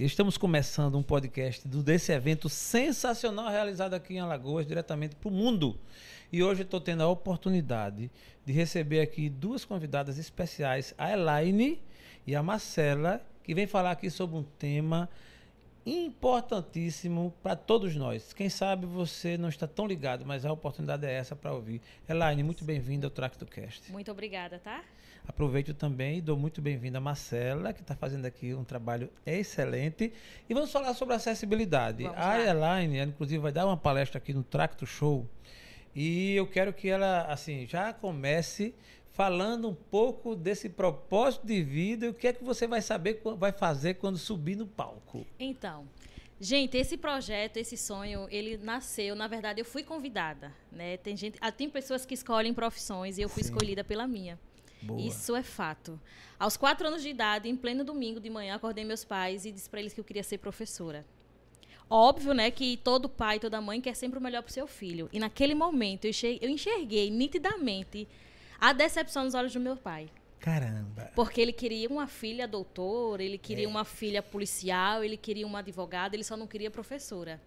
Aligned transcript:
Estamos 0.00 0.36
começando 0.36 0.98
um 0.98 1.04
podcast 1.04 1.68
desse 1.68 2.10
evento 2.10 2.48
sensacional 2.48 3.48
realizado 3.48 3.94
aqui 3.94 4.14
em 4.14 4.18
Alagoas, 4.18 4.66
diretamente 4.66 5.14
para 5.14 5.28
o 5.28 5.30
mundo. 5.30 5.78
E 6.32 6.42
hoje 6.42 6.62
estou 6.62 6.80
tendo 6.80 7.04
a 7.04 7.08
oportunidade 7.08 8.10
de 8.44 8.52
receber 8.52 9.00
aqui 9.00 9.30
duas 9.30 9.64
convidadas 9.64 10.18
especiais, 10.18 10.92
a 10.98 11.12
Elaine 11.12 11.80
e 12.26 12.34
a 12.34 12.42
Marcela, 12.42 13.24
que 13.44 13.54
vem 13.54 13.68
falar 13.68 13.92
aqui 13.92 14.10
sobre 14.10 14.36
um 14.36 14.42
tema 14.42 15.08
importantíssimo 15.84 17.34
para 17.42 17.56
todos 17.56 17.94
nós. 17.96 18.32
Quem 18.32 18.48
sabe 18.48 18.86
você 18.86 19.36
não 19.36 19.48
está 19.48 19.66
tão 19.66 19.86
ligado, 19.86 20.24
mas 20.24 20.44
a 20.44 20.52
oportunidade 20.52 21.06
é 21.06 21.12
essa 21.12 21.34
para 21.34 21.52
ouvir. 21.52 21.80
Elaine, 22.08 22.42
muito 22.42 22.64
bem-vinda 22.64 23.06
ao 23.06 23.10
Tracto 23.10 23.44
Cast. 23.46 23.90
Muito 23.90 24.10
obrigada, 24.10 24.58
tá? 24.58 24.82
Aproveito 25.26 25.72
também 25.72 26.18
e 26.18 26.20
dou 26.20 26.36
muito 26.36 26.60
bem-vinda 26.60 26.98
a 26.98 27.00
Marcela, 27.00 27.72
que 27.72 27.80
está 27.80 27.94
fazendo 27.94 28.26
aqui 28.26 28.54
um 28.54 28.64
trabalho 28.64 29.08
excelente. 29.24 30.12
E 30.48 30.54
vamos 30.54 30.72
falar 30.72 30.94
sobre 30.94 31.14
acessibilidade. 31.14 32.02
Vamos 32.02 32.18
a 32.18 32.28
lá. 32.28 32.40
Elaine, 32.40 32.98
ela, 32.98 33.10
inclusive, 33.10 33.38
vai 33.38 33.52
dar 33.52 33.66
uma 33.66 33.76
palestra 33.76 34.18
aqui 34.18 34.34
no 34.34 34.42
Tracto 34.42 34.84
Show. 34.84 35.26
E 35.94 36.34
eu 36.34 36.46
quero 36.46 36.72
que 36.72 36.88
ela, 36.88 37.22
assim, 37.24 37.66
já 37.66 37.92
comece 37.92 38.74
falando 39.12 39.68
um 39.68 39.74
pouco 39.74 40.34
desse 40.34 40.68
propósito 40.68 41.46
de 41.46 41.62
vida 41.62 42.06
e 42.06 42.08
o 42.08 42.14
que 42.14 42.28
é 42.28 42.32
que 42.32 42.42
você 42.42 42.66
vai 42.66 42.80
saber, 42.80 43.20
vai 43.36 43.52
fazer 43.52 43.94
quando 43.94 44.16
subir 44.16 44.56
no 44.56 44.66
palco. 44.66 45.26
Então, 45.38 45.86
gente, 46.40 46.76
esse 46.78 46.96
projeto, 46.96 47.58
esse 47.58 47.76
sonho, 47.76 48.26
ele 48.30 48.56
nasceu, 48.56 49.14
na 49.14 49.28
verdade, 49.28 49.60
eu 49.60 49.64
fui 49.64 49.82
convidada, 49.82 50.52
né? 50.70 50.96
Tem 50.96 51.14
gente, 51.14 51.36
ah, 51.40 51.52
tem 51.52 51.68
pessoas 51.68 52.06
que 52.06 52.14
escolhem 52.14 52.54
profissões 52.54 53.18
e 53.18 53.22
eu 53.22 53.28
fui 53.28 53.42
Sim. 53.42 53.50
escolhida 53.50 53.84
pela 53.84 54.06
minha. 54.06 54.38
Boa. 54.80 55.00
Isso 55.00 55.36
é 55.36 55.42
fato. 55.42 56.00
Aos 56.38 56.56
quatro 56.56 56.88
anos 56.88 57.02
de 57.02 57.08
idade, 57.08 57.48
em 57.48 57.54
pleno 57.54 57.84
domingo 57.84 58.18
de 58.18 58.28
manhã, 58.28 58.56
acordei 58.56 58.84
meus 58.84 59.04
pais 59.04 59.44
e 59.44 59.52
disse 59.52 59.70
para 59.70 59.78
eles 59.78 59.92
que 59.92 60.00
eu 60.00 60.04
queria 60.04 60.24
ser 60.24 60.38
professora. 60.38 61.04
Óbvio, 61.92 62.32
né, 62.32 62.50
que 62.50 62.76
todo 62.78 63.08
pai, 63.08 63.38
toda 63.38 63.60
mãe 63.60 63.80
quer 63.80 63.94
sempre 63.94 64.18
o 64.18 64.22
melhor 64.22 64.42
para 64.42 64.50
o 64.50 64.52
seu 64.52 64.66
filho. 64.66 65.10
E 65.12 65.18
naquele 65.18 65.54
momento 65.54 66.06
eu 66.06 66.10
enxer- 66.10 66.38
eu 66.40 66.48
enxerguei 66.48 67.10
nitidamente 67.10 68.08
a 68.58 68.72
decepção 68.72 69.24
nos 69.24 69.34
olhos 69.34 69.52
do 69.52 69.60
meu 69.60 69.76
pai. 69.76 70.08
Caramba. 70.40 71.10
Porque 71.14 71.40
ele 71.40 71.52
queria 71.52 71.88
uma 71.88 72.06
filha 72.06 72.48
doutora, 72.48 73.22
ele 73.22 73.36
queria 73.38 73.66
É. 73.66 73.68
uma 73.68 73.84
filha 73.84 74.22
policial, 74.22 75.04
ele 75.04 75.16
queria 75.16 75.46
uma 75.46 75.58
advogada, 75.58 76.16
ele 76.16 76.24
só 76.24 76.36
não 76.36 76.46
queria 76.46 76.70
professora. 76.70 77.40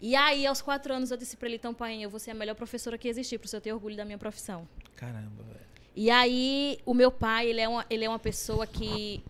E 0.00 0.14
aí, 0.16 0.46
aos 0.46 0.62
quatro 0.62 0.94
anos, 0.94 1.10
eu 1.10 1.16
disse 1.16 1.36
para 1.36 1.48
ele, 1.48 1.56
então, 1.56 1.74
pai, 1.74 2.02
eu 2.02 2.08
vou 2.10 2.18
ser 2.20 2.30
a 2.30 2.34
melhor 2.34 2.54
professora 2.54 2.96
que 2.96 3.06
existir, 3.08 3.38
para 3.38 3.46
o 3.46 3.48
senhor 3.48 3.60
ter 3.60 3.72
orgulho 3.72 3.96
da 3.96 4.04
minha 4.04 4.18
profissão. 4.18 4.66
Caramba, 4.96 5.42
velho. 5.42 5.60
E 5.94 6.10
aí, 6.10 6.78
o 6.86 6.94
meu 6.94 7.10
pai, 7.10 7.48
ele 7.48 7.60
é 7.60 7.68
uma, 7.68 7.84
ele 7.90 8.04
é 8.04 8.08
uma 8.08 8.18
pessoa 8.18 8.66
que 8.66 9.22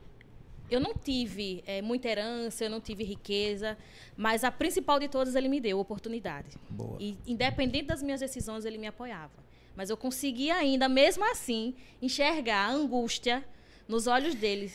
eu 0.74 0.80
não 0.80 0.94
tive 0.94 1.62
eh, 1.66 1.82
muita 1.82 2.08
herança, 2.08 2.64
eu 2.64 2.70
não 2.70 2.80
tive 2.80 3.04
riqueza, 3.04 3.76
mas 4.16 4.44
a 4.44 4.50
principal 4.50 4.98
de 4.98 5.08
todas 5.08 5.34
ele 5.34 5.48
me 5.48 5.60
deu, 5.60 5.78
oportunidade. 5.78 6.56
Boa. 6.68 6.96
E 7.00 7.16
independente 7.26 7.86
das 7.86 8.02
minhas 8.02 8.20
decisões, 8.20 8.64
ele 8.64 8.78
me 8.78 8.86
apoiava. 8.86 9.42
Mas 9.74 9.90
eu 9.90 9.96
consegui 9.96 10.50
ainda, 10.50 10.88
mesmo 10.88 11.24
assim, 11.30 11.74
enxergar 12.00 12.66
a 12.66 12.70
angústia 12.70 13.44
nos 13.88 14.06
olhos 14.06 14.34
dele. 14.34 14.70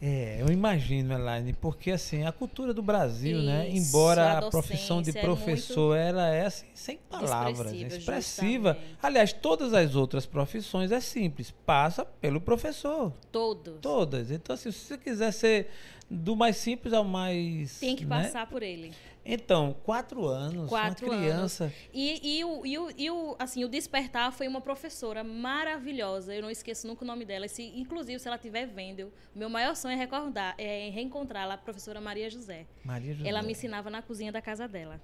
É, 0.00 0.38
eu 0.40 0.48
imagino, 0.52 1.12
Elaine, 1.12 1.52
porque 1.52 1.90
assim, 1.90 2.24
a 2.24 2.30
cultura 2.30 2.72
do 2.72 2.80
Brasil, 2.80 3.42
né? 3.42 3.68
Isso, 3.68 3.88
Embora 3.88 4.22
a 4.34 4.38
a, 4.38 4.50
profissão 4.50 5.02
de 5.02 5.10
é 5.10 5.20
professor 5.20 5.96
ela 5.96 6.28
é 6.28 6.46
assim, 6.46 6.66
sem 6.72 6.98
palavras, 7.10 7.72
é 7.72 7.76
Expressiva, 7.76 7.96
expressiva. 7.96 8.68
justamente. 8.74 8.98
Aliás, 9.02 9.32
todas 9.32 9.74
as 9.74 9.96
outras 9.96 10.24
profissões 10.24 10.92
é 10.92 11.00
simples, 11.00 11.52
passa 11.66 12.04
pelo 12.04 12.40
professor. 12.40 13.12
Todos. 13.32 13.74
Todas. 13.80 14.30
Então, 14.30 14.54
assim, 14.54 14.70
se 14.70 14.78
você 14.78 14.98
quiser 14.98 15.32
ser 15.32 15.68
do 16.10 16.34
mais 16.34 16.56
simples 16.56 16.92
ao 16.92 17.04
mais. 17.04 17.78
Tem 17.80 17.94
que 17.94 18.04
né? 18.04 18.22
passar 18.22 18.46
por 18.46 18.62
ele. 18.62 18.92
Então, 19.30 19.76
quatro 19.84 20.26
anos, 20.26 20.70
Quatro 20.70 21.06
uma 21.06 21.18
criança. 21.18 21.70
E, 21.92 22.38
e, 22.38 22.44
o, 22.44 22.64
e, 22.64 22.78
o, 22.78 22.88
e 22.96 23.10
o, 23.10 23.36
assim, 23.38 23.62
o 23.62 23.68
Despertar 23.68 24.32
foi 24.32 24.48
uma 24.48 24.60
professora 24.60 25.22
maravilhosa. 25.22 26.34
Eu 26.34 26.40
não 26.40 26.50
esqueço 26.50 26.86
nunca 26.86 27.04
o 27.04 27.06
nome 27.06 27.26
dela. 27.26 27.46
Se, 27.46 27.62
inclusive, 27.78 28.18
se 28.18 28.26
ela 28.26 28.36
estiver 28.36 28.66
vendo, 28.66 29.12
meu 29.34 29.50
maior 29.50 29.76
sonho 29.76 29.92
é, 29.92 29.96
recordar, 29.96 30.54
é 30.56 30.88
reencontrá-la, 30.88 31.54
a 31.54 31.58
professora 31.58 32.00
Maria 32.00 32.30
José. 32.30 32.66
Maria 32.82 33.12
José. 33.12 33.28
Ela 33.28 33.42
me 33.42 33.52
ensinava 33.52 33.90
na 33.90 34.00
cozinha 34.00 34.32
da 34.32 34.40
casa 34.40 34.66
dela. 34.66 34.98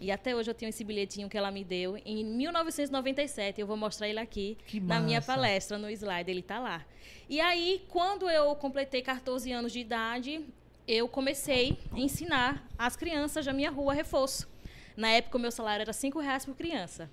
E 0.00 0.10
até 0.10 0.34
hoje 0.34 0.50
eu 0.50 0.54
tenho 0.54 0.68
esse 0.68 0.84
bilhetinho 0.84 1.28
que 1.28 1.36
ela 1.36 1.50
me 1.50 1.64
deu 1.64 1.96
em 2.04 2.24
1997. 2.24 3.60
Eu 3.60 3.66
vou 3.66 3.76
mostrar 3.76 4.08
ele 4.08 4.18
aqui 4.18 4.58
na 4.82 5.00
minha 5.00 5.22
palestra 5.22 5.78
no 5.78 5.88
slide, 5.90 6.30
ele 6.30 6.42
tá 6.42 6.58
lá. 6.58 6.84
E 7.28 7.40
aí, 7.40 7.82
quando 7.88 8.28
eu 8.28 8.54
completei 8.56 9.00
14 9.00 9.50
anos 9.52 9.72
de 9.72 9.80
idade, 9.80 10.44
eu 10.86 11.08
comecei 11.08 11.78
a 11.92 11.98
ensinar 11.98 12.68
as 12.76 12.96
crianças 12.96 13.46
da 13.46 13.52
minha 13.52 13.70
rua 13.70 13.94
reforço. 13.94 14.48
Na 14.96 15.10
época, 15.10 15.38
o 15.38 15.40
meu 15.40 15.50
salário 15.50 15.82
era 15.82 15.92
5 15.92 16.18
reais 16.20 16.44
por 16.44 16.54
criança. 16.54 17.10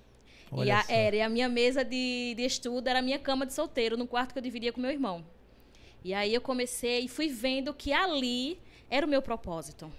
e 0.52 0.70
a, 0.70 0.82
só. 0.82 0.92
era, 0.92 1.16
e 1.16 1.22
a 1.22 1.28
minha 1.28 1.48
mesa 1.48 1.84
de, 1.84 2.34
de 2.36 2.42
estudo 2.44 2.86
era 2.88 2.98
a 2.98 3.02
minha 3.02 3.18
cama 3.18 3.46
de 3.46 3.54
solteiro, 3.54 3.96
no 3.96 4.06
quarto 4.06 4.32
que 4.32 4.38
eu 4.38 4.42
dividia 4.42 4.72
com 4.72 4.80
meu 4.80 4.90
irmão. 4.90 5.24
E 6.04 6.12
aí 6.12 6.34
eu 6.34 6.40
comecei 6.40 7.04
e 7.04 7.08
fui 7.08 7.28
vendo 7.28 7.72
que 7.72 7.92
ali 7.92 8.58
era 8.90 9.06
o 9.06 9.08
meu 9.08 9.22
propósito. 9.22 9.90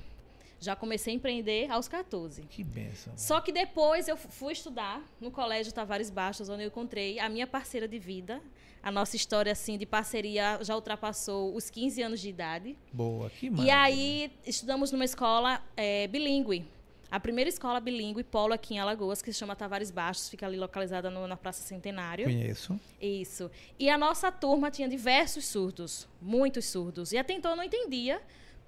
Já 0.63 0.75
comecei 0.75 1.13
a 1.13 1.15
empreender 1.17 1.69
aos 1.69 1.87
14. 1.87 2.43
Que 2.43 2.63
benção. 2.63 3.13
Só 3.17 3.41
que 3.41 3.51
depois 3.51 4.07
eu 4.07 4.15
fui 4.15 4.53
estudar 4.53 5.01
no 5.19 5.29
Colégio 5.29 5.73
Tavares 5.73 6.09
Bastos, 6.09 6.47
onde 6.49 6.63
eu 6.63 6.67
encontrei 6.67 7.19
a 7.19 7.27
minha 7.27 7.45
parceira 7.45 7.87
de 7.87 7.99
vida. 7.99 8.41
A 8.81 8.91
nossa 8.91 9.15
história 9.15 9.51
assim 9.51 9.77
de 9.77 9.85
parceria 9.85 10.59
já 10.61 10.75
ultrapassou 10.75 11.55
os 11.55 11.69
15 11.69 12.01
anos 12.01 12.19
de 12.21 12.29
idade. 12.29 12.77
Boa, 12.91 13.29
que 13.29 13.47
E 13.47 13.49
maravilha. 13.49 13.81
aí 13.81 14.31
estudamos 14.45 14.91
numa 14.91 15.05
escola 15.05 15.61
é, 15.75 16.07
bilíngue. 16.07 16.65
A 17.11 17.19
primeira 17.19 17.47
escola 17.49 17.79
bilíngue 17.79 18.23
polo 18.23 18.53
aqui 18.53 18.73
em 18.73 18.79
Alagoas, 18.79 19.21
que 19.21 19.31
se 19.31 19.37
chama 19.39 19.55
Tavares 19.55 19.91
Bastos, 19.91 20.29
fica 20.29 20.47
ali 20.47 20.57
localizada 20.57 21.09
no- 21.11 21.27
na 21.27 21.37
Praça 21.37 21.61
Centenário. 21.61 22.25
Conheço. 22.25 22.79
Isso. 22.99 23.51
E 23.77 23.87
a 23.89 23.97
nossa 23.97 24.31
turma 24.31 24.71
tinha 24.71 24.87
diversos 24.89 25.45
surdos, 25.45 26.07
muitos 26.21 26.65
surdos. 26.65 27.11
E 27.11 27.17
até 27.17 27.33
então 27.33 27.51
eu 27.51 27.57
não 27.57 27.63
entendia 27.63 28.19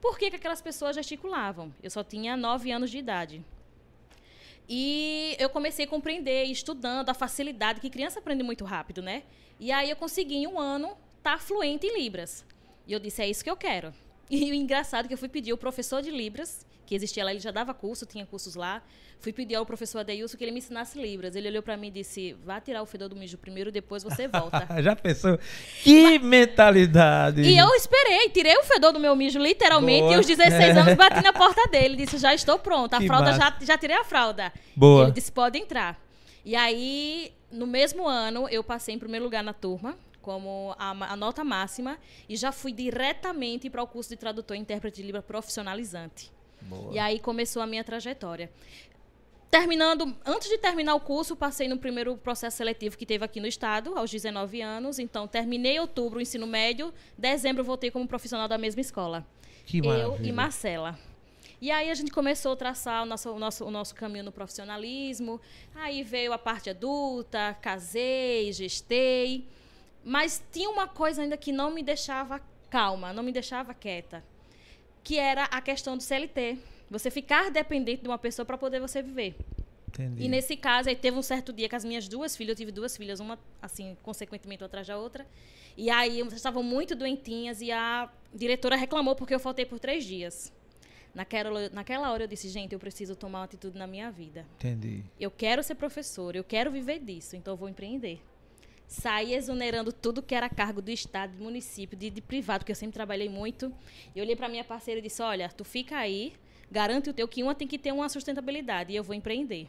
por 0.05 0.19
que, 0.19 0.29
que 0.29 0.35
aquelas 0.35 0.61
pessoas 0.61 0.95
gesticulavam. 0.95 1.73
Eu 1.81 1.89
só 1.89 2.03
tinha 2.03 2.37
nove 2.37 2.71
anos 2.71 2.91
de 2.91 2.99
idade. 2.99 3.43
E 4.69 5.35
eu 5.39 5.49
comecei 5.49 5.85
a 5.85 5.87
compreender, 5.87 6.43
estudando 6.43 7.09
a 7.09 7.13
facilidade, 7.15 7.81
que 7.81 7.89
criança 7.89 8.19
aprende 8.19 8.43
muito 8.43 8.63
rápido, 8.63 9.01
né? 9.01 9.23
E 9.59 9.71
aí 9.71 9.89
eu 9.89 9.95
consegui 9.95 10.35
em 10.35 10.45
um 10.45 10.59
ano 10.59 10.95
estar 11.17 11.41
fluente 11.41 11.87
em 11.87 11.99
Libras. 11.99 12.45
E 12.85 12.93
eu 12.93 12.99
disse, 12.99 13.23
é 13.23 13.27
isso 13.27 13.43
que 13.43 13.49
eu 13.49 13.57
quero. 13.57 13.91
E 14.29 14.51
o 14.51 14.53
engraçado 14.53 15.05
é 15.05 15.07
que 15.07 15.13
eu 15.13 15.17
fui 15.17 15.29
pedir 15.29 15.51
ao 15.51 15.57
professor 15.57 16.01
de 16.01 16.09
Libras, 16.09 16.65
que 16.85 16.95
existia 16.95 17.23
lá, 17.23 17.31
ele 17.31 17.39
já 17.39 17.51
dava 17.51 17.73
curso, 17.73 18.05
tinha 18.05 18.25
cursos 18.25 18.55
lá. 18.55 18.81
Fui 19.19 19.31
pedir 19.33 19.55
ao 19.55 19.65
professor 19.65 19.99
Adeilson 19.99 20.37
que 20.37 20.43
ele 20.43 20.51
me 20.51 20.59
ensinasse 20.59 20.99
Libras. 21.01 21.35
Ele 21.35 21.47
olhou 21.47 21.63
para 21.63 21.75
mim 21.77 21.87
e 21.87 21.91
disse, 21.91 22.35
vá 22.45 22.59
tirar 22.59 22.83
o 22.83 22.85
fedor 22.85 23.09
do 23.09 23.15
mijo 23.15 23.37
primeiro, 23.37 23.71
depois 23.71 24.03
você 24.03 24.27
volta. 24.27 24.67
Já 24.81 24.95
pensou? 24.95 25.39
Que 25.83 26.19
mentalidade. 26.19 27.41
E 27.41 27.57
eu 27.57 27.67
esperei, 27.75 28.29
tirei 28.29 28.55
o 28.57 28.63
fedor 28.63 28.91
do 28.93 28.99
meu 28.99 29.15
mijo, 29.15 29.39
literalmente, 29.39 30.01
Boa. 30.01 30.13
e 30.13 30.15
aos 30.15 30.27
16 30.27 30.77
anos 30.77 30.93
bati 30.97 31.23
na 31.23 31.33
porta 31.33 31.67
dele. 31.69 31.95
Disse, 31.95 32.17
já 32.17 32.33
estou 32.35 32.59
pronta. 32.59 32.97
A 32.97 32.99
Que 32.99 33.07
fralda, 33.07 33.33
já, 33.33 33.57
já 33.61 33.77
tirei 33.77 33.95
a 33.95 34.03
fralda. 34.03 34.53
Boa. 34.75 35.03
Ele 35.03 35.11
disse, 35.11 35.31
pode 35.31 35.57
entrar. 35.57 35.99
E 36.43 36.55
aí, 36.55 37.31
no 37.51 37.65
mesmo 37.65 38.07
ano, 38.07 38.47
eu 38.49 38.63
passei 38.63 38.93
em 38.93 38.99
primeiro 38.99 39.25
lugar 39.25 39.43
na 39.43 39.53
turma, 39.53 39.97
como 40.25 40.75
a, 40.79 40.89
a 40.89 41.15
nota 41.15 41.43
máxima, 41.43 41.99
e 42.27 42.35
já 42.35 42.51
fui 42.51 42.71
diretamente 42.71 43.69
para 43.69 43.83
o 43.83 43.87
curso 43.87 44.09
de 44.09 44.17
tradutor 44.17 44.57
e 44.57 44.59
intérprete 44.59 44.99
de 44.99 45.03
Libra 45.03 45.21
profissionalizante. 45.21 46.31
Boa. 46.63 46.91
E 46.91 46.97
aí 46.97 47.19
começou 47.19 47.61
a 47.61 47.67
minha 47.67 47.83
trajetória. 47.83 48.49
Terminando, 49.51 50.17
antes 50.25 50.49
de 50.49 50.57
terminar 50.57 50.95
o 50.95 50.99
curso, 50.99 51.35
passei 51.35 51.67
no 51.67 51.77
primeiro 51.77 52.17
processo 52.17 52.57
seletivo 52.57 52.97
que 52.97 53.05
teve 53.05 53.23
aqui 53.23 53.39
no 53.39 53.45
estado, 53.45 53.95
aos 53.95 54.09
19 54.09 54.61
anos. 54.61 54.97
Então, 54.97 55.27
terminei 55.27 55.75
em 55.75 55.79
outubro 55.79 56.17
o 56.17 56.21
ensino 56.21 56.47
médio, 56.47 56.91
dezembro 57.15 57.63
voltei 57.63 57.91
como 57.91 58.07
profissional 58.07 58.47
da 58.47 58.57
mesma 58.57 58.81
escola. 58.81 59.23
Que 59.63 59.77
eu 59.77 59.85
maravilha. 59.85 60.27
e 60.27 60.31
Marcela. 60.31 60.99
E 61.61 61.69
aí 61.69 61.91
a 61.91 61.93
gente 61.93 62.11
começou 62.11 62.53
a 62.53 62.55
traçar 62.55 63.03
o 63.03 63.05
nosso, 63.05 63.29
o 63.31 63.39
nosso, 63.39 63.63
o 63.63 63.71
nosso 63.71 63.93
caminho 63.93 64.25
no 64.25 64.31
profissionalismo. 64.31 65.39
Aí 65.75 66.03
veio 66.03 66.33
a 66.33 66.37
parte 66.37 66.71
adulta, 66.71 67.55
casei, 67.61 68.51
gestei. 68.51 69.47
Mas 70.05 70.41
tinha 70.51 70.69
uma 70.69 70.87
coisa 70.87 71.23
ainda 71.23 71.35
que 71.35 71.51
não 71.51 71.71
me 71.71 71.81
deixava 71.81 72.39
calma, 72.69 73.11
não 73.11 73.23
me 73.23 73.31
deixava 73.31 73.73
quieta, 73.73 74.23
que 75.03 75.17
era 75.17 75.45
a 75.45 75.59
questão 75.59 75.97
do 75.97 76.03
CLT. 76.03 76.59
Você 76.91 77.09
ficar 77.09 77.49
dependente 77.49 78.03
de 78.03 78.07
uma 78.07 78.19
pessoa 78.19 78.45
para 78.45 78.55
poder 78.55 78.79
você 78.79 79.01
viver. 79.01 79.35
Entendi. 79.89 80.25
E 80.25 80.27
nesse 80.27 80.55
caso, 80.55 80.89
aí 80.89 80.95
teve 80.95 81.17
um 81.17 81.23
certo 81.23 81.51
dia 81.51 81.67
que 81.67 81.75
as 81.75 81.83
minhas 81.83 82.07
duas 82.07 82.37
filhas, 82.37 82.51
eu 82.51 82.55
tive 82.55 82.71
duas 82.71 82.95
filhas, 82.95 83.19
uma 83.19 83.39
assim, 83.59 83.97
consequentemente, 84.03 84.63
atrás 84.63 84.85
da 84.85 84.95
outra. 84.95 85.25
E 85.75 85.89
aí 85.89 86.21
elas 86.21 86.33
estavam 86.33 86.61
muito 86.61 86.95
doentinhas 86.95 87.59
e 87.61 87.71
a 87.71 88.07
diretora 88.31 88.75
reclamou 88.75 89.15
porque 89.15 89.33
eu 89.33 89.39
faltei 89.39 89.65
por 89.65 89.79
três 89.79 90.05
dias. 90.05 90.53
Naquela, 91.15 91.69
naquela 91.69 92.11
hora 92.11 92.25
eu 92.25 92.27
disse, 92.27 92.47
gente, 92.49 92.73
eu 92.73 92.79
preciso 92.79 93.15
tomar 93.15 93.39
uma 93.39 93.45
atitude 93.45 93.77
na 93.77 93.87
minha 93.87 94.11
vida. 94.11 94.45
Entendi. 94.57 95.03
Eu 95.19 95.31
quero 95.31 95.63
ser 95.63 95.75
professora, 95.75 96.37
eu 96.37 96.43
quero 96.43 96.69
viver 96.69 96.99
disso, 96.99 97.35
então 97.35 97.53
eu 97.53 97.57
vou 97.57 97.69
empreender. 97.69 98.21
Saí 98.87 99.33
exonerando 99.33 99.91
tudo 99.91 100.21
que 100.21 100.35
era 100.35 100.49
cargo 100.49 100.81
do 100.81 100.91
Estado, 100.91 101.37
do 101.37 101.43
município, 101.43 101.97
de, 101.97 102.09
de 102.09 102.21
privado, 102.21 102.59
porque 102.59 102.71
eu 102.71 102.75
sempre 102.75 102.93
trabalhei 102.93 103.29
muito. 103.29 103.71
E 104.15 104.21
olhei 104.21 104.35
para 104.35 104.49
minha 104.49 104.63
parceira 104.63 104.99
e 104.99 105.03
disse: 105.03 105.21
Olha, 105.21 105.49
tu 105.49 105.63
fica 105.63 105.97
aí, 105.97 106.33
garante 106.71 107.09
o 107.09 107.13
teu 107.13 107.27
que 107.27 107.43
uma 107.43 107.55
tem 107.55 107.67
que 107.67 107.77
ter 107.77 107.91
uma 107.91 108.09
sustentabilidade 108.09 108.91
e 108.91 108.95
eu 108.95 109.03
vou 109.03 109.15
empreender. 109.15 109.67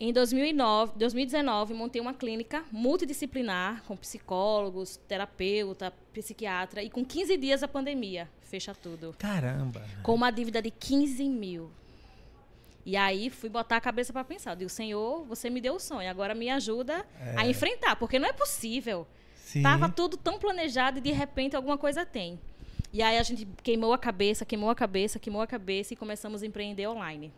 Em 0.00 0.12
2009, 0.12 0.92
2019, 0.96 1.74
montei 1.74 2.00
uma 2.00 2.14
clínica 2.14 2.64
multidisciplinar 2.70 3.82
com 3.82 3.96
psicólogos, 3.96 4.96
terapeuta, 5.08 5.92
psiquiatra 6.12 6.84
e 6.84 6.88
com 6.88 7.04
15 7.04 7.36
dias 7.36 7.64
a 7.64 7.68
pandemia 7.68 8.28
fecha 8.48 8.74
tudo. 8.74 9.14
Caramba! 9.18 9.84
Com 10.02 10.14
uma 10.14 10.30
dívida 10.30 10.60
de 10.60 10.70
15 10.70 11.24
mil. 11.28 11.70
E 12.88 12.96
aí 12.96 13.28
fui 13.28 13.50
botar 13.50 13.76
a 13.76 13.80
cabeça 13.82 14.14
para 14.14 14.24
pensar. 14.24 14.52
Eu 14.52 14.56
digo, 14.56 14.70
Senhor, 14.70 15.22
você 15.26 15.50
me 15.50 15.60
deu 15.60 15.74
o 15.74 15.78
sonho, 15.78 16.08
agora 16.08 16.34
me 16.34 16.48
ajuda 16.48 17.04
é. 17.20 17.34
a 17.36 17.46
enfrentar, 17.46 17.96
porque 17.96 18.18
não 18.18 18.26
é 18.26 18.32
possível. 18.32 19.06
Sim. 19.36 19.62
Tava 19.62 19.90
tudo 19.90 20.16
tão 20.16 20.38
planejado 20.38 20.96
e 20.96 21.02
de 21.02 21.12
repente 21.12 21.54
alguma 21.54 21.76
coisa 21.76 22.06
tem. 22.06 22.40
E 22.90 23.02
aí 23.02 23.18
a 23.18 23.22
gente 23.22 23.46
queimou 23.62 23.92
a 23.92 23.98
cabeça, 23.98 24.46
queimou 24.46 24.70
a 24.70 24.74
cabeça, 24.74 25.18
queimou 25.18 25.42
a 25.42 25.46
cabeça 25.46 25.92
e 25.92 25.96
começamos 25.98 26.42
a 26.42 26.46
empreender 26.46 26.88
online 26.88 27.30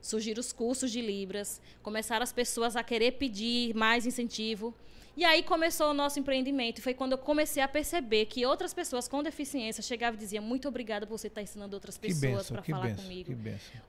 surgiram 0.00 0.40
os 0.40 0.52
cursos 0.52 0.92
de 0.92 1.00
Libras, 1.00 1.60
começaram 1.82 2.22
as 2.22 2.32
pessoas 2.32 2.76
a 2.76 2.84
querer 2.84 3.12
pedir 3.12 3.74
mais 3.74 4.06
incentivo. 4.06 4.72
E 5.18 5.24
aí 5.24 5.42
começou 5.42 5.90
o 5.90 5.92
nosso 5.92 6.20
empreendimento. 6.20 6.80
Foi 6.80 6.94
quando 6.94 7.10
eu 7.10 7.18
comecei 7.18 7.60
a 7.60 7.66
perceber 7.66 8.26
que 8.26 8.46
outras 8.46 8.72
pessoas 8.72 9.08
com 9.08 9.20
deficiência 9.20 9.82
chegavam 9.82 10.16
e 10.16 10.20
diziam 10.20 10.44
muito 10.44 10.68
obrigada 10.68 11.08
por 11.08 11.18
você 11.18 11.26
estar 11.26 11.42
ensinando 11.42 11.74
outras 11.74 11.98
pessoas 11.98 12.48
para 12.48 12.62
falar 12.62 12.86
benção, 12.86 13.02
comigo. 13.02 13.36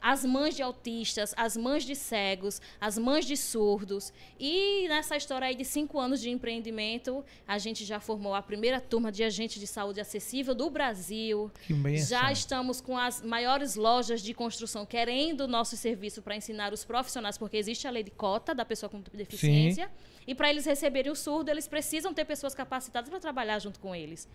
As 0.02 0.26
mães 0.26 0.56
de 0.56 0.64
autistas, 0.64 1.36
as 1.38 1.56
mães 1.56 1.84
de 1.84 1.96
cegos, 1.96 2.60
as 2.82 2.98
mães 2.98 3.28
de 3.28 3.38
surdos. 3.38 4.12
E 4.40 4.88
nessa 4.88 5.16
história 5.16 5.48
aí 5.48 5.54
de 5.54 5.64
cinco 5.64 6.00
anos 6.00 6.20
de 6.20 6.32
empreendimento, 6.32 7.24
a 7.48 7.60
gente 7.60 7.86
já 7.86 8.00
formou 8.00 8.34
a 8.34 8.42
primeira 8.42 8.82
turma 8.82 9.12
de 9.12 9.24
agente 9.24 9.60
de 9.60 9.68
saúde 9.68 10.02
acessível 10.02 10.56
do 10.56 10.68
Brasil. 10.68 11.52
Que 11.62 11.76
benção. 11.76 12.08
Já 12.08 12.32
estamos 12.32 12.82
com 12.82 12.98
as 12.98 13.22
maiores 13.22 13.76
lojas 13.76 14.24
de 14.24 14.34
construção 14.34 14.84
querendo 14.84 15.42
o 15.42 15.48
nosso 15.48 15.78
serviço 15.78 16.24
para 16.24 16.36
ensinar 16.36 16.74
os 16.74 16.84
profissionais, 16.84 17.38
porque 17.38 17.56
existe 17.56 17.88
a 17.88 17.92
lei 17.92 18.02
de 18.02 18.10
cota 18.10 18.56
da 18.56 18.66
pessoa 18.66 18.90
com 18.90 19.00
deficiência. 19.14 19.86
Sim. 19.86 20.20
E 20.28 20.36
para 20.36 20.50
eles 20.50 20.66
receberem 20.66 21.12
o 21.12 21.16
surdo, 21.20 21.50
eles 21.52 21.68
precisam 21.68 22.14
ter 22.14 22.26
pessoas 22.26 22.56
capacitadas 22.56 23.10
para 23.10 23.20
trabalhar 23.20 23.60
junto 23.60 23.80
com 23.80 23.96
eles. 23.96 24.28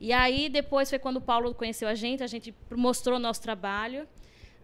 E 0.00 0.12
aí, 0.12 0.48
depois 0.48 0.90
foi 0.90 0.98
quando 0.98 1.18
o 1.18 1.20
Paulo 1.20 1.54
conheceu 1.54 1.88
a 1.88 1.94
gente, 1.94 2.22
a 2.22 2.26
gente 2.26 2.54
mostrou 2.70 3.16
o 3.16 3.20
nosso 3.20 3.40
trabalho. 3.40 4.08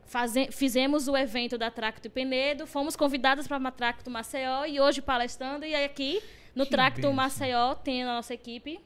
Faze 0.06 0.48
fizemos 0.52 1.08
o 1.08 1.16
evento 1.16 1.58
da 1.58 1.70
Tracto 1.70 2.06
e 2.06 2.10
Penedo, 2.10 2.66
fomos 2.66 2.94
convidadas 2.94 3.48
para 3.48 3.56
a 3.56 3.70
Tracto 3.72 4.08
Maceió 4.08 4.64
e 4.64 4.80
hoje 4.80 5.02
palestrando. 5.02 5.64
E 5.64 5.74
aqui 5.74 6.22
no 6.54 6.64
que 6.64 6.70
Tracto. 6.70 7.12
Maceió 7.12 7.74
tem 7.74 8.04
a 8.04 8.06
nossa 8.06 8.32
equipe 8.32 8.80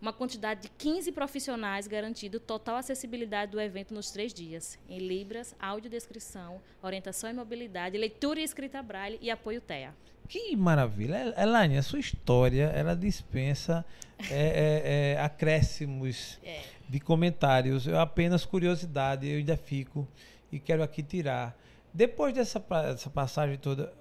uma 0.00 0.12
quantidade 0.12 0.62
de 0.62 0.68
15 0.70 1.12
profissionais 1.12 1.86
garantindo 1.86 2.40
total 2.40 2.76
acessibilidade 2.76 3.52
do 3.52 3.60
evento 3.60 3.92
nos 3.92 4.10
três 4.10 4.32
dias, 4.32 4.78
em 4.88 4.98
Libras, 4.98 5.54
audiodescrição, 5.60 6.60
orientação 6.82 7.28
e 7.28 7.32
mobilidade, 7.32 7.98
leitura 7.98 8.40
e 8.40 8.44
escrita 8.44 8.82
braille 8.82 9.18
e 9.20 9.30
apoio 9.30 9.60
TEA. 9.60 9.94
Que 10.28 10.54
maravilha. 10.56 11.34
Elaine, 11.36 11.76
a 11.76 11.82
sua 11.82 11.98
história, 11.98 12.66
ela 12.66 12.94
dispensa 12.94 13.84
é, 14.30 14.34
é, 14.34 15.14
é, 15.14 15.20
acréscimos 15.20 16.38
é. 16.44 16.62
de 16.88 17.00
comentários. 17.00 17.86
Eu 17.86 17.98
apenas 17.98 18.44
curiosidade, 18.44 19.28
eu 19.28 19.38
ainda 19.38 19.56
fico 19.56 20.06
e 20.52 20.60
quero 20.60 20.82
aqui 20.82 21.02
tirar. 21.02 21.56
Depois 21.92 22.32
dessa, 22.32 22.60
dessa 22.60 23.10
passagem 23.10 23.58
toda, 23.58 23.92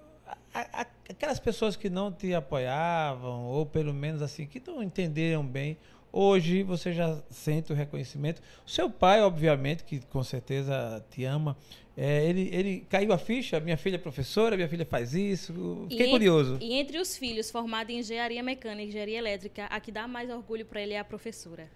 a, 0.54 0.82
a, 0.82 0.86
aquelas 1.10 1.40
pessoas 1.40 1.76
que 1.76 1.90
não 1.90 2.12
te 2.12 2.34
apoiavam, 2.34 3.46
ou 3.46 3.66
pelo 3.66 3.94
menos 3.94 4.22
assim, 4.22 4.46
que 4.46 4.62
não 4.66 4.82
entenderam 4.84 5.46
bem, 5.46 5.78
hoje 6.12 6.64
você 6.64 6.94
já 6.94 7.22
sente 7.30 7.72
o 7.72 7.76
reconhecimento. 7.76 8.42
O 8.66 8.70
seu 8.70 8.90
pai, 8.90 9.22
obviamente, 9.22 9.84
que 9.84 10.00
com 10.00 10.24
certeza 10.24 11.04
te 11.10 11.24
ama, 11.24 11.58
é, 11.96 12.26
ele, 12.26 12.50
ele 12.54 12.86
caiu 12.90 13.12
a 13.12 13.18
ficha, 13.18 13.60
minha 13.60 13.78
filha 13.78 13.96
é 13.96 14.00
professora, 14.00 14.56
minha 14.56 14.70
filha 14.70 14.86
faz 14.86 15.14
isso. 15.14 15.86
Fiquei 15.90 16.08
e 16.08 16.10
curioso. 16.12 16.58
e 16.62 16.74
entre 16.74 16.98
os 16.98 17.18
filhos 17.18 17.52
formados 17.52 17.94
em 17.94 18.00
engenharia 18.00 18.42
mecânica 18.42 18.84
e 18.84 18.88
engenharia 18.88 19.18
elétrica, 19.18 19.66
a 19.66 19.80
que 19.80 19.92
dá 19.92 20.08
mais 20.08 20.30
orgulho 20.30 20.66
para 20.66 20.82
ele 20.82 20.94
é 20.94 21.00
a 21.00 21.04
professora. 21.04 21.70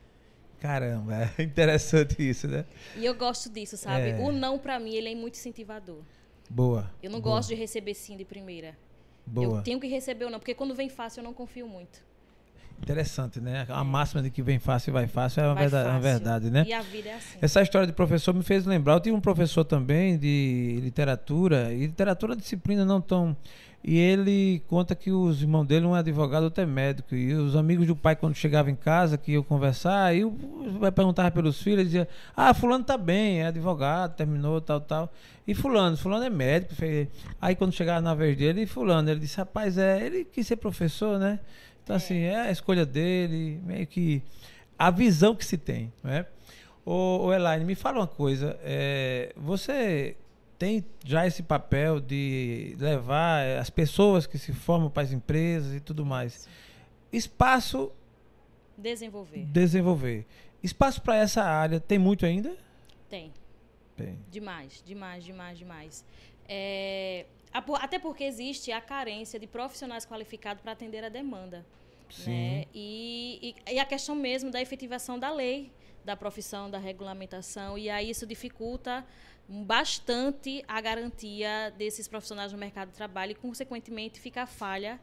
Caramba, 0.60 1.30
é 1.38 1.44
interessante 1.44 2.16
isso, 2.28 2.48
né? 2.48 2.66
E 2.96 3.06
eu 3.06 3.14
gosto 3.14 3.50
disso, 3.50 3.76
sabe? 3.76 4.12
É. 4.12 4.20
O 4.20 4.32
não 4.32 4.58
para 4.58 4.80
mim, 4.80 4.96
ele 4.96 5.12
é 5.12 5.16
muito 5.16 5.36
incentivador. 5.36 6.02
Boa. 6.50 6.92
Eu 7.02 7.10
não 7.10 7.22
boa. 7.22 7.36
gosto 7.36 7.50
de 7.50 7.56
receber 7.56 7.94
sim 7.94 8.18
de 8.18 8.26
primeira. 8.26 8.78
Boa. 9.26 9.60
Eu 9.60 9.64
tenho 9.64 9.80
que 9.80 9.88
receber 9.88 10.26
ou 10.26 10.32
não, 10.32 10.40
porque 10.40 10.54
quando 10.54 10.76
vem 10.76 10.90
fácil 10.90 11.22
eu 11.22 11.24
não 11.24 11.34
confio 11.34 11.68
muito. 11.68 12.04
Interessante, 12.82 13.40
né? 13.40 13.66
A 13.70 13.84
máxima 13.84 14.22
de 14.22 14.30
que 14.30 14.42
vem 14.42 14.60
fácil 14.60 14.92
e 14.92 14.94
vai 14.94 15.08
fácil 15.08 15.42
é 15.42 15.48
uma, 15.48 15.54
vai 15.54 15.64
verdade, 15.64 15.90
uma 15.90 16.00
verdade, 16.00 16.50
né? 16.50 16.66
E 16.68 16.74
a 16.74 16.82
vida 16.82 17.10
é 17.10 17.14
assim. 17.14 17.38
Essa 17.42 17.62
história 17.62 17.88
de 17.88 17.94
professor 17.94 18.34
me 18.34 18.44
fez 18.44 18.66
lembrar. 18.66 18.96
Eu 18.96 19.00
tive 19.00 19.16
um 19.16 19.22
professor 19.22 19.64
também 19.64 20.18
de 20.18 20.80
literatura, 20.82 21.74
e 21.74 21.86
literatura 21.86 22.34
é 22.34 22.36
disciplina 22.36 22.84
não 22.84 23.00
tão. 23.00 23.38
E 23.86 23.98
ele 23.98 24.64
conta 24.70 24.96
que 24.96 25.12
os 25.12 25.42
irmãos 25.42 25.66
dele, 25.66 25.86
um 25.86 25.94
é 25.94 26.00
advogado, 26.00 26.44
outro 26.44 26.64
é 26.64 26.66
médico. 26.66 27.14
E 27.16 27.34
os 27.34 27.54
amigos 27.54 27.86
do 27.86 27.96
pai, 27.96 28.16
quando 28.16 28.34
chegavam 28.34 28.72
em 28.72 28.76
casa, 28.76 29.18
que 29.18 29.34
iam 29.34 29.44
conversar, 29.44 30.06
aí 30.06 30.24
vai 30.80 30.90
perguntar 30.90 31.30
pelos 31.32 31.62
filhos, 31.62 31.84
dizia: 31.84 32.08
Ah, 32.36 32.54
Fulano 32.54 32.86
tá 32.86 32.98
bem, 32.98 33.42
é 33.42 33.48
advogado, 33.48 34.16
terminou, 34.16 34.62
tal, 34.62 34.80
tal. 34.80 35.14
E 35.46 35.54
Fulano, 35.54 35.98
Fulano 35.98 36.24
é 36.24 36.30
médico. 36.30 36.74
Aí 37.42 37.56
quando 37.56 37.74
chegava 37.74 38.00
na 38.00 38.16
vez 38.16 38.38
dele, 38.38 38.66
Fulano, 38.66 39.10
ele 39.10 39.20
disse: 39.20 39.38
Rapaz, 39.38 39.78
é, 39.78 40.06
ele 40.06 40.24
quis 40.24 40.48
ser 40.48 40.56
professor, 40.56 41.20
né? 41.20 41.42
Então, 41.84 41.96
assim, 41.96 42.20
é 42.20 42.40
a 42.40 42.52
escolha 42.52 42.86
dele, 42.86 43.60
meio 43.64 43.86
que 43.86 44.24
a 44.78 44.90
visão 44.90 45.36
que 45.36 45.46
se 45.46 45.58
tem, 45.58 45.92
né? 46.02 46.26
Ô, 46.86 47.26
ô 47.26 47.34
Elaine, 47.34 47.66
me 47.66 47.76
fala 47.76 48.00
uma 48.00 48.08
coisa. 48.08 48.58
É, 48.64 49.34
você 49.36 50.16
tem 50.58 50.86
já 51.06 51.28
esse 51.28 51.44
papel 51.44 52.00
de 52.00 52.76
levar 52.80 53.46
as 53.60 53.70
pessoas 53.70 54.26
que 54.26 54.38
se 54.38 54.54
formam 54.54 54.90
para 54.90 55.04
as 55.04 55.12
empresas 55.12 55.76
e 55.76 55.80
tudo 55.80 56.06
mais. 56.06 56.48
Espaço. 57.12 57.92
Desenvolver. 58.78 59.46
Desenvolver. 59.46 60.26
Espaço 60.62 61.02
para 61.02 61.18
essa 61.18 61.44
área 61.44 61.80
tem 61.80 62.00
muito 62.00 62.26
ainda? 62.26 62.56
Tem. 63.10 63.34
Tem. 63.96 64.18
Demais, 64.32 64.82
demais, 64.86 65.24
demais, 65.24 65.58
demais. 65.60 66.06
É, 66.48 67.26
até 67.54 68.00
porque 68.00 68.24
existe 68.24 68.72
a 68.72 68.82
carência 68.82 69.40
de 69.40 69.48
profissionais 69.48 70.06
qualificados 70.06 70.62
para 70.62 70.72
atender 70.72 71.04
a 71.04 71.10
demanda. 71.10 71.66
Sim. 72.10 72.32
Né? 72.32 72.66
E, 72.74 73.56
e, 73.68 73.74
e, 73.74 73.80
a 73.80 73.86
questão 73.86 74.16
mesmo 74.16 74.52
da 74.52 74.62
efetivação 74.62 75.18
da 75.18 75.32
lei, 75.32 75.72
da 76.04 76.16
profissão, 76.16 76.70
da 76.70 76.78
regulamentação. 76.78 77.78
E 77.78 77.90
aí 77.90 78.10
isso 78.10 78.26
dificulta 78.26 79.06
bastante 79.48 80.64
a 80.68 80.80
garantia 80.80 81.74
desses 81.78 82.08
profissionais 82.08 82.52
no 82.52 82.58
mercado 82.58 82.90
de 82.90 82.96
trabalho 82.96 83.32
e, 83.32 83.36
consequentemente, 83.36 84.20
fica 84.20 84.44
a 84.44 84.46
falha 84.46 85.00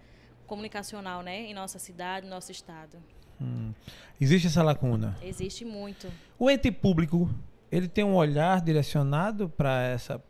comunicacional 0.47 1.23
né? 1.23 1.43
em 1.43 1.55
nossa 1.55 1.79
cidade, 1.79 2.27
no 2.27 2.31
nosso 2.31 2.51
estado. 2.51 2.99
Hum. 3.41 3.73
Existe 4.21 4.49
essa 4.49 4.63
lacuna? 4.63 5.17
Existe 5.23 5.65
muito. 5.65 6.11
O 6.39 6.51
ente 6.51 6.71
público 6.71 7.31
ele 7.71 7.89
tem 7.89 8.03
um 8.03 8.15
olhar 8.15 8.61
direcionado 8.61 9.49
para 9.49 9.83
essa, 9.83 10.23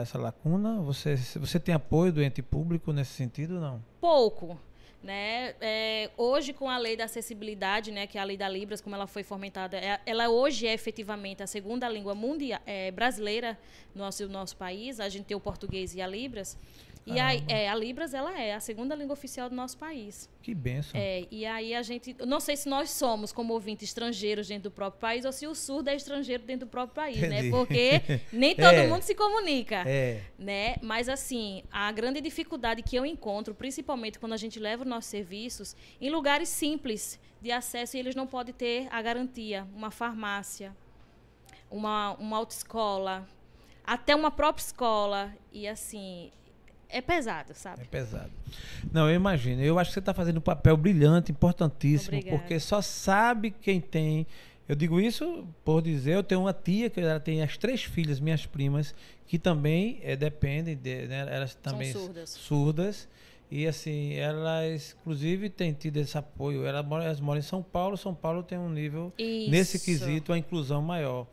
essa 0.00 0.18
lacuna? 0.18 0.80
Você, 0.80 1.16
você 1.16 1.60
tem 1.60 1.74
apoio 1.74 2.12
do 2.12 2.22
ente 2.22 2.42
público 2.42 2.92
nesse 2.92 3.12
sentido 3.12 3.60
não? 3.60 3.82
Pouco. 4.00 4.58
Né? 5.00 5.54
É, 5.60 6.10
hoje, 6.16 6.52
com 6.52 6.68
a 6.68 6.76
lei 6.76 6.96
da 6.96 7.04
acessibilidade, 7.04 7.92
né, 7.92 8.04
que 8.08 8.18
é 8.18 8.20
a 8.20 8.24
lei 8.24 8.36
da 8.36 8.48
Libras, 8.48 8.80
como 8.80 8.96
ela 8.96 9.06
foi 9.06 9.22
fomentada, 9.22 9.76
é, 9.76 10.00
ela 10.04 10.28
hoje 10.28 10.66
é 10.66 10.74
efetivamente 10.74 11.40
a 11.40 11.46
segunda 11.46 11.88
língua 11.88 12.16
mundial, 12.16 12.60
é, 12.66 12.90
brasileira 12.90 13.56
no 13.94 14.02
nosso, 14.02 14.26
no 14.26 14.32
nosso 14.32 14.56
país. 14.56 14.98
A 14.98 15.08
gente 15.08 15.26
tem 15.26 15.36
o 15.36 15.40
português 15.40 15.94
e 15.94 16.02
a 16.02 16.06
Libras. 16.06 16.58
E 17.14 17.18
a, 17.18 17.34
é, 17.48 17.68
a 17.68 17.74
Libras, 17.74 18.14
ela 18.14 18.38
é 18.38 18.54
a 18.54 18.60
segunda 18.60 18.94
língua 18.94 19.12
oficial 19.12 19.48
do 19.48 19.54
nosso 19.56 19.76
país. 19.78 20.28
Que 20.42 20.54
benção. 20.54 20.98
É, 20.98 21.26
e 21.30 21.46
aí 21.46 21.74
a 21.74 21.82
gente... 21.82 22.14
Não 22.26 22.40
sei 22.40 22.56
se 22.56 22.68
nós 22.68 22.90
somos, 22.90 23.32
como 23.32 23.54
ouvintes, 23.54 23.88
estrangeiros 23.88 24.48
dentro 24.48 24.70
do 24.70 24.72
próprio 24.72 25.00
país 25.00 25.24
ou 25.24 25.32
se 25.32 25.46
o 25.46 25.54
surdo 25.54 25.90
é 25.90 25.96
estrangeiro 25.96 26.42
dentro 26.42 26.66
do 26.66 26.70
próprio 26.70 26.94
país, 26.94 27.20
né? 27.20 27.26
Entendi. 27.26 27.42
né? 27.44 27.50
Porque 27.50 28.20
nem 28.32 28.54
todo 28.54 28.74
é. 28.74 28.86
mundo 28.86 29.02
se 29.02 29.14
comunica, 29.14 29.84
é. 29.86 30.22
né? 30.38 30.76
Mas, 30.82 31.08
assim, 31.08 31.62
a 31.70 31.90
grande 31.92 32.20
dificuldade 32.20 32.82
que 32.82 32.96
eu 32.96 33.04
encontro, 33.04 33.54
principalmente 33.54 34.18
quando 34.18 34.32
a 34.32 34.36
gente 34.36 34.58
leva 34.58 34.82
os 34.82 34.88
nossos 34.88 35.10
serviços, 35.10 35.76
em 36.00 36.10
lugares 36.10 36.48
simples 36.48 37.18
de 37.40 37.50
acesso 37.52 37.96
e 37.96 38.00
eles 38.00 38.14
não 38.14 38.26
podem 38.26 38.54
ter 38.54 38.88
a 38.90 39.00
garantia. 39.00 39.66
Uma 39.74 39.90
farmácia, 39.90 40.76
uma, 41.70 42.14
uma 42.14 42.36
autoescola, 42.36 43.26
até 43.84 44.14
uma 44.14 44.30
própria 44.30 44.62
escola. 44.62 45.34
E, 45.52 45.66
assim, 45.66 46.30
é 46.88 47.00
pesado, 47.00 47.52
sabe? 47.54 47.82
É 47.82 47.84
pesado. 47.84 48.30
Não, 48.92 49.08
eu 49.08 49.14
imagino. 49.14 49.62
Eu 49.62 49.78
acho 49.78 49.90
que 49.90 49.94
você 49.94 49.98
está 50.00 50.14
fazendo 50.14 50.38
um 50.38 50.42
papel 50.42 50.76
brilhante, 50.76 51.30
importantíssimo, 51.30 52.16
Obrigada. 52.16 52.38
porque 52.38 52.58
só 52.58 52.80
sabe 52.80 53.50
quem 53.50 53.80
tem. 53.80 54.26
Eu 54.68 54.74
digo 54.74 55.00
isso 55.00 55.46
por 55.64 55.80
dizer, 55.82 56.14
eu 56.16 56.22
tenho 56.22 56.42
uma 56.42 56.52
tia 56.52 56.90
que 56.90 57.00
ela 57.00 57.18
tem 57.18 57.42
as 57.42 57.56
três 57.56 57.82
filhas, 57.84 58.20
minhas 58.20 58.44
primas, 58.44 58.94
que 59.26 59.38
também 59.38 59.98
é, 60.02 60.14
dependem, 60.14 60.76
de, 60.76 61.06
né, 61.06 61.26
elas 61.30 61.54
também 61.54 61.92
São 61.92 62.02
surdas. 62.04 62.30
surdas. 62.30 63.08
E 63.50 63.66
assim, 63.66 64.12
elas, 64.14 64.94
inclusive, 65.00 65.48
têm 65.48 65.72
tido 65.72 65.96
esse 65.96 66.18
apoio. 66.18 66.66
Elas 66.66 66.84
moram, 66.84 67.04
elas 67.04 67.20
moram 67.20 67.38
em 67.38 67.42
São 67.42 67.62
Paulo, 67.62 67.96
São 67.96 68.14
Paulo 68.14 68.42
tem 68.42 68.58
um 68.58 68.68
nível, 68.68 69.10
Isso. 69.18 69.50
nesse 69.50 69.78
quesito, 69.78 70.32
a 70.34 70.38
inclusão 70.38 70.82
maior. 70.82 71.26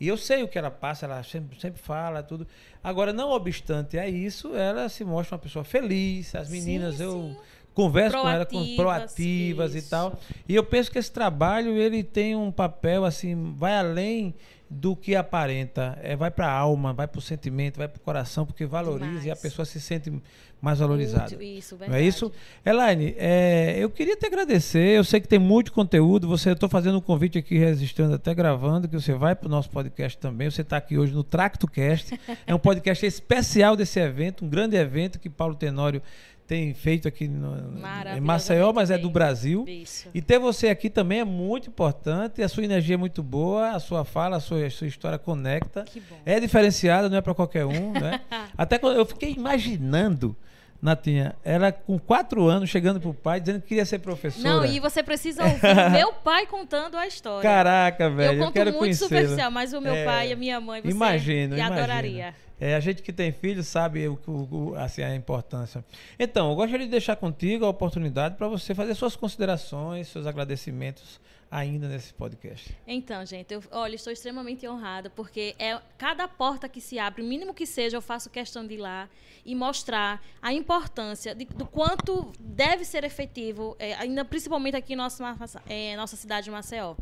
E 0.00 0.06
eu 0.08 0.16
sei 0.16 0.42
o 0.42 0.48
que 0.48 0.58
ela 0.58 0.70
passa, 0.70 1.06
ela 1.06 1.22
sempre, 1.22 1.60
sempre 1.60 1.80
fala 1.80 2.22
tudo. 2.22 2.46
Agora, 2.82 3.12
não 3.12 3.30
obstante 3.30 3.98
a 3.98 4.08
isso, 4.08 4.54
ela 4.54 4.88
se 4.88 5.04
mostra 5.04 5.34
uma 5.36 5.40
pessoa 5.42 5.64
feliz. 5.64 6.34
As 6.34 6.48
meninas, 6.48 6.96
Sim, 6.96 7.02
eu 7.04 7.12
sim. 7.12 7.36
converso 7.74 8.16
com 8.20 8.28
ela 8.28 8.46
com 8.46 8.52
Proativas, 8.52 8.76
proativas 8.76 9.74
e 9.74 9.78
isso. 9.78 9.90
tal. 9.90 10.18
E 10.48 10.54
eu 10.54 10.62
penso 10.64 10.90
que 10.90 10.98
esse 10.98 11.10
trabalho 11.10 11.76
ele 11.76 12.02
tem 12.04 12.36
um 12.36 12.50
papel 12.52 13.04
assim, 13.04 13.54
vai 13.56 13.76
além 13.76 14.34
do 14.70 14.94
que 14.94 15.16
aparenta, 15.16 15.98
é, 16.02 16.14
vai 16.14 16.30
para 16.30 16.46
a 16.46 16.52
alma, 16.52 16.92
vai 16.92 17.06
para 17.06 17.18
o 17.18 17.22
sentimento, 17.22 17.78
vai 17.78 17.88
para 17.88 17.96
o 17.96 18.00
coração, 18.00 18.44
porque 18.44 18.66
valoriza 18.66 19.12
e 19.12 19.16
a 19.16 19.20
Demais. 19.20 19.40
pessoa 19.40 19.64
se 19.64 19.80
sente 19.80 20.12
mais 20.60 20.78
valorizada. 20.80 21.30
Muito, 21.30 21.42
isso, 21.42 21.76
Não 21.76 21.86
é 21.86 21.88
verdade. 21.88 22.06
isso? 22.08 22.32
Elaine, 22.66 23.14
é, 23.16 23.76
eu 23.78 23.88
queria 23.88 24.16
te 24.16 24.26
agradecer. 24.26 24.96
Eu 24.96 25.04
sei 25.04 25.20
que 25.20 25.28
tem 25.28 25.38
muito 25.38 25.72
conteúdo. 25.72 26.26
Você, 26.28 26.50
eu 26.50 26.54
estou 26.54 26.68
fazendo 26.68 26.98
um 26.98 27.00
convite 27.00 27.38
aqui, 27.38 27.56
registrando, 27.56 28.14
até 28.14 28.34
gravando, 28.34 28.88
que 28.88 28.94
você 28.94 29.14
vai 29.14 29.34
para 29.34 29.46
o 29.46 29.50
nosso 29.50 29.70
podcast 29.70 30.18
também. 30.18 30.50
Você 30.50 30.62
está 30.62 30.76
aqui 30.76 30.98
hoje 30.98 31.14
no 31.14 31.22
TractoCast. 31.22 32.18
é 32.46 32.54
um 32.54 32.58
podcast 32.58 33.04
especial 33.06 33.76
desse 33.76 34.00
evento, 34.00 34.44
um 34.44 34.48
grande 34.48 34.76
evento 34.76 35.18
que 35.18 35.30
Paulo 35.30 35.54
Tenório 35.54 36.02
tem 36.48 36.72
feito 36.72 37.06
aqui 37.06 37.28
no, 37.28 37.78
em 38.16 38.20
Maceió, 38.22 38.72
mas 38.72 38.90
é 38.90 38.94
bem. 38.94 39.02
do 39.02 39.10
Brasil. 39.10 39.66
Isso. 39.68 40.08
E 40.14 40.22
ter 40.22 40.38
você 40.38 40.68
aqui 40.68 40.88
também 40.88 41.20
é 41.20 41.24
muito 41.24 41.68
importante. 41.68 42.42
A 42.42 42.48
sua 42.48 42.64
energia 42.64 42.94
é 42.94 42.96
muito 42.96 43.22
boa, 43.22 43.72
a 43.72 43.78
sua 43.78 44.02
fala, 44.02 44.38
a 44.38 44.40
sua, 44.40 44.64
a 44.64 44.70
sua 44.70 44.86
história 44.86 45.18
conecta. 45.18 45.84
É 46.24 46.40
diferenciada, 46.40 47.10
não 47.10 47.18
é 47.18 47.20
para 47.20 47.34
qualquer 47.34 47.66
um, 47.66 47.92
né? 47.92 48.22
Até 48.56 48.78
quando 48.78 48.96
eu 48.96 49.04
fiquei 49.04 49.34
imaginando, 49.34 50.34
Natinha, 50.80 51.34
ela 51.44 51.72
com 51.72 51.98
quatro 51.98 52.46
anos 52.46 52.70
chegando 52.70 53.00
pro 53.00 53.12
pai 53.12 53.40
dizendo 53.40 53.60
que 53.60 53.66
queria 53.68 53.84
ser 53.84 53.98
professora. 53.98 54.48
Não, 54.48 54.64
e 54.64 54.78
você 54.78 55.02
precisa 55.02 55.42
ouvir 55.44 55.90
meu 55.90 56.12
pai 56.12 56.46
contando 56.46 56.96
a 56.96 57.04
história. 57.06 57.42
Caraca, 57.42 58.08
velho, 58.08 58.32
eu, 58.34 58.38
eu 58.38 58.44
conto 58.44 58.54
quero 58.54 58.72
muito 58.72 58.94
superficial, 58.94 59.50
mas 59.50 59.72
o 59.72 59.80
meu 59.80 59.92
É, 59.94 60.04
pai 60.04 60.28
e 60.28 60.32
a 60.32 60.36
minha 60.36 60.60
mãe, 60.60 60.80
você 60.80 60.88
Imagino, 60.90 61.56
e 61.56 61.60
adoraria. 61.60 62.32
É, 62.60 62.74
a 62.76 62.80
gente 62.80 63.02
que 63.02 63.12
tem 63.12 63.32
filho 63.32 63.62
sabe 63.64 64.06
o, 64.08 64.18
o- 64.26 64.48
o- 64.70 64.74
assim, 64.76 65.02
a 65.02 65.14
importância. 65.16 65.84
Então, 66.18 66.50
eu 66.50 66.56
gostaria 66.56 66.86
de 66.86 66.90
deixar 66.90 67.16
contigo 67.16 67.64
a 67.64 67.68
oportunidade 67.68 68.36
para 68.36 68.46
você 68.48 68.72
fazer 68.74 68.94
suas 68.94 69.14
considerações, 69.16 70.08
seus 70.08 70.26
agradecimentos 70.26 71.20
ainda 71.50 71.88
nesse 71.88 72.12
podcast. 72.14 72.76
Então, 72.86 73.24
gente, 73.24 73.52
eu, 73.52 73.62
olha, 73.70 73.94
estou 73.94 74.12
extremamente 74.12 74.66
honrada, 74.68 75.08
porque 75.10 75.54
é 75.58 75.80
cada 75.96 76.26
porta 76.28 76.68
que 76.68 76.80
se 76.80 76.98
abre, 76.98 77.22
mínimo 77.22 77.54
que 77.54 77.64
seja, 77.66 77.96
eu 77.96 78.02
faço 78.02 78.28
questão 78.30 78.66
de 78.66 78.74
ir 78.74 78.78
lá 78.78 79.08
e 79.44 79.54
mostrar 79.54 80.22
a 80.42 80.52
importância 80.52 81.34
de- 81.34 81.46
do 81.46 81.64
quanto 81.66 82.30
deve 82.38 82.84
ser 82.84 83.02
efetivo, 83.04 83.74
é, 83.78 83.94
ainda 83.94 84.24
principalmente 84.24 84.76
aqui 84.76 84.92
em 84.92 84.96
nossa, 84.96 85.36
é, 85.66 85.96
nossa 85.96 86.16
cidade 86.16 86.44
de 86.44 86.50
Maceió. 86.50 86.94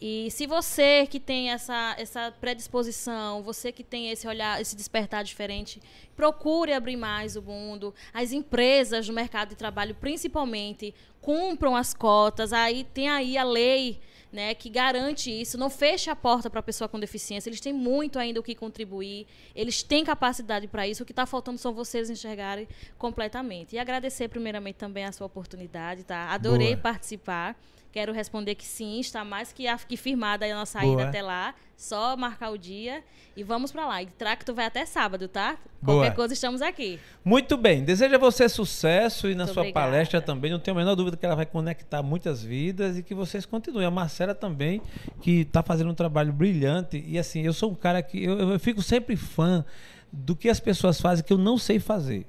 E 0.00 0.30
se 0.30 0.46
você 0.46 1.06
que 1.06 1.20
tem 1.20 1.50
essa, 1.50 1.94
essa 1.98 2.32
predisposição, 2.40 3.42
você 3.42 3.70
que 3.70 3.84
tem 3.84 4.10
esse 4.10 4.26
olhar, 4.26 4.58
esse 4.58 4.74
despertar 4.74 5.22
diferente, 5.22 5.78
procure 6.16 6.72
abrir 6.72 6.96
mais 6.96 7.36
o 7.36 7.42
mundo. 7.42 7.94
As 8.12 8.32
empresas 8.32 9.06
no 9.06 9.14
mercado 9.14 9.50
de 9.50 9.56
trabalho, 9.56 9.94
principalmente, 9.94 10.94
cumpram 11.20 11.76
as 11.76 11.92
cotas. 11.92 12.50
Aí 12.52 12.84
tem 12.84 13.10
aí 13.10 13.36
a 13.36 13.44
lei 13.44 14.00
né, 14.32 14.54
que 14.54 14.68
garante 14.68 15.30
isso. 15.30 15.58
Não 15.58 15.68
feche 15.68 16.10
a 16.10 16.16
porta 16.16 16.48
para 16.48 16.60
a 16.60 16.62
pessoa 16.62 16.88
com 16.88 16.98
deficiência. 16.98 17.48
Eles 17.48 17.60
têm 17.60 17.72
muito 17.72 18.18
ainda 18.18 18.40
o 18.40 18.42
que 18.42 18.54
contribuir. 18.54 19.26
Eles 19.54 19.82
têm 19.82 20.04
capacidade 20.04 20.68
para 20.68 20.86
isso. 20.86 21.02
O 21.02 21.06
que 21.06 21.12
está 21.12 21.26
faltando 21.26 21.58
são 21.58 21.72
vocês 21.72 22.08
enxergarem 22.10 22.68
completamente. 22.98 23.74
E 23.74 23.78
agradecer 23.78 24.28
primeiramente 24.28 24.76
também 24.76 25.04
a 25.04 25.12
sua 25.12 25.26
oportunidade, 25.26 26.04
tá? 26.04 26.30
Adorei 26.30 26.74
Boa. 26.76 26.82
participar. 26.82 27.56
Quero 27.92 28.12
responder 28.12 28.54
que 28.54 28.64
sim, 28.64 29.00
está 29.00 29.24
mais 29.24 29.52
que, 29.52 29.64
que 29.88 29.96
firmada 29.96 30.46
a 30.46 30.54
nossa 30.54 30.80
Boa. 30.80 30.92
ida 30.92 31.08
até 31.08 31.22
lá. 31.22 31.54
Só 31.76 32.16
marcar 32.16 32.50
o 32.50 32.58
dia 32.58 33.02
e 33.34 33.42
vamos 33.42 33.72
para 33.72 33.86
lá. 33.86 34.02
E 34.02 34.06
Tracto 34.06 34.54
vai 34.54 34.66
até 34.66 34.84
sábado, 34.84 35.26
tá? 35.26 35.58
Boa. 35.80 35.98
Qualquer 35.98 36.14
coisa 36.14 36.34
estamos 36.34 36.60
aqui. 36.60 37.00
Muito 37.24 37.56
bem, 37.56 37.82
desejo 37.82 38.14
a 38.14 38.18
você 38.18 38.48
sucesso 38.48 39.28
e 39.28 39.34
na 39.34 39.44
Muito 39.44 39.54
sua 39.54 39.62
obrigada. 39.62 39.86
palestra 39.86 40.20
também. 40.20 40.50
Não 40.50 40.60
tenho 40.60 40.76
a 40.76 40.80
menor 40.80 40.94
dúvida 40.94 41.16
que 41.16 41.24
ela 41.24 41.34
vai 41.34 41.46
conectar 41.46 42.02
muitas 42.02 42.44
vidas 42.44 42.98
e 42.98 43.02
que 43.02 43.14
vocês 43.14 43.46
continuem. 43.46 43.86
A 43.86 43.90
Marcela 44.20 44.34
também, 44.34 44.82
que 45.20 45.40
está 45.40 45.62
fazendo 45.62 45.90
um 45.90 45.94
trabalho 45.94 46.32
brilhante. 46.32 47.02
E 47.06 47.18
assim, 47.18 47.40
eu 47.40 47.52
sou 47.52 47.70
um 47.70 47.74
cara 47.74 48.02
que 48.02 48.22
eu, 48.22 48.38
eu 48.38 48.58
fico 48.58 48.82
sempre 48.82 49.16
fã 49.16 49.64
do 50.12 50.36
que 50.36 50.48
as 50.48 50.60
pessoas 50.60 51.00
fazem 51.00 51.24
que 51.24 51.32
eu 51.32 51.38
não 51.38 51.56
sei 51.56 51.78
fazer. 51.78 52.26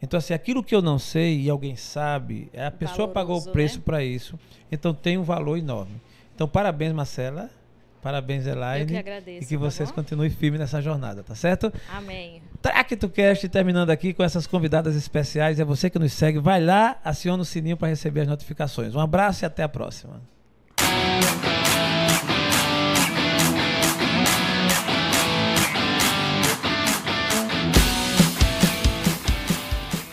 Então, 0.00 0.18
assim, 0.18 0.34
aquilo 0.34 0.62
que 0.62 0.74
eu 0.74 0.82
não 0.82 0.98
sei 0.98 1.40
e 1.40 1.50
alguém 1.50 1.74
sabe, 1.74 2.50
a 2.56 2.70
pessoa 2.70 3.08
pagou 3.08 3.36
o 3.36 3.40
Valoroso, 3.40 3.52
preço 3.52 3.78
né? 3.78 3.82
para 3.84 4.04
isso. 4.04 4.38
Então, 4.70 4.92
tem 4.92 5.16
um 5.16 5.22
valor 5.22 5.56
enorme. 5.56 6.00
Então, 6.34 6.46
parabéns, 6.46 6.92
Marcela. 6.92 7.50
Parabéns, 8.02 8.46
Elaine. 8.46 8.82
Eu 8.82 8.86
que 8.86 8.96
agradeço, 8.96 9.44
E 9.44 9.46
que 9.48 9.54
tá 9.54 9.60
vocês 9.60 9.88
bom? 9.88 9.96
continuem 9.96 10.30
firmes 10.30 10.60
nessa 10.60 10.80
jornada, 10.80 11.24
tá 11.24 11.34
certo? 11.34 11.72
Amém. 11.90 12.40
TractoCast 12.62 13.48
terminando 13.48 13.90
aqui 13.90 14.12
com 14.12 14.22
essas 14.22 14.46
convidadas 14.46 14.94
especiais. 14.94 15.58
É 15.58 15.64
você 15.64 15.90
que 15.90 15.98
nos 15.98 16.12
segue. 16.12 16.38
Vai 16.38 16.62
lá, 16.62 17.00
aciona 17.02 17.42
o 17.42 17.44
sininho 17.44 17.76
para 17.76 17.88
receber 17.88 18.20
as 18.20 18.28
notificações. 18.28 18.94
Um 18.94 19.00
abraço 19.00 19.44
e 19.44 19.46
até 19.46 19.64
a 19.64 19.68
próxima. 19.68 20.20